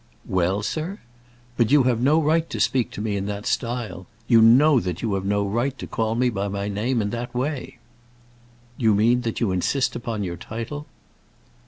[0.25, 0.97] "Well, sir?
[1.57, 4.07] But you have no right to speak to me in that style.
[4.27, 7.35] You know that you have no right to call me by my name in that
[7.35, 7.77] way!"
[8.77, 10.87] "You mean that you insist upon your title?"